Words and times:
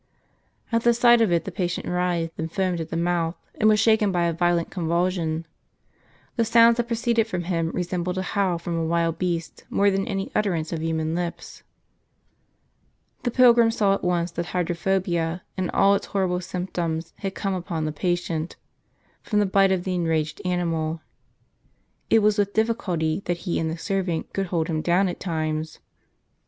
At 0.71 0.81
the 0.81 0.95
sight 0.95 1.21
of 1.21 1.31
it, 1.31 1.45
the 1.45 1.51
patient 1.51 1.85
writhed 1.85 2.33
and 2.39 2.51
foamed 2.51 2.81
at 2.81 2.89
the 2.89 2.97
mouth, 2.97 3.35
and 3.59 3.69
was 3.69 3.79
shaken 3.79 4.11
by 4.11 4.23
a 4.23 4.33
violent 4.33 4.71
convulsion. 4.71 5.45
The 6.37 6.43
sounds 6.43 6.77
that 6.77 6.87
proceeded 6.87 7.27
from 7.27 7.43
him, 7.43 7.69
resembled 7.69 8.17
a 8.17 8.23
howl 8.23 8.57
from 8.57 8.75
a 8.79 8.83
wild 8.83 9.19
beast, 9.19 9.63
more 9.69 9.91
than 9.91 10.07
any 10.07 10.31
utterance 10.33 10.73
of 10.73 10.81
human 10.81 11.13
lips. 11.13 11.61
The 13.21 13.29
pilgrim 13.29 13.69
saw 13.69 13.93
at 13.93 14.03
once 14.03 14.31
that 14.31 14.47
hydrophobia, 14.47 15.43
with 15.55 15.69
all 15.71 15.93
its 15.93 16.07
horrible 16.07 16.41
symptoms, 16.41 17.13
had 17.17 17.35
come 17.35 17.53
upon 17.53 17.85
the 17.85 17.91
patient, 17.91 18.55
from 19.21 19.37
the 19.37 19.45
bite 19.45 19.71
of 19.71 19.83
the 19.83 19.93
enraged 19.93 20.41
animal. 20.43 21.01
It 22.09 22.23
was 22.23 22.39
with 22.39 22.55
difficulty 22.55 23.21
that 23.25 23.37
he 23.45 23.59
and 23.59 23.69
the 23.69 23.77
servant 23.77 24.33
could 24.33 24.47
hold 24.47 24.67
him 24.67 24.81
down 24.81 25.07
at 25.09 25.19
times. 25.19 25.77